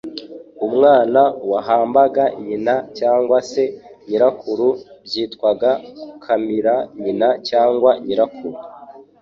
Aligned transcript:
Umwana 0.67 1.21
wahambaga 1.51 2.23
nyina 2.45 2.75
cyangwa 2.99 3.37
se 3.51 3.63
nyirakuru 4.07 4.67
byitwaga 5.05 5.71
gukamira 6.11 6.75
nyina 7.01 7.29
cyangwa 7.49 7.91
nyirakuru. 8.05 8.57